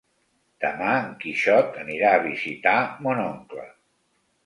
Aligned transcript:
Demà 0.63 0.93
en 1.01 1.11
Quixot 1.25 1.79
anirà 1.83 2.17
a 2.17 2.25
visitar 2.27 2.77
mon 3.09 3.25
oncle. 3.31 3.71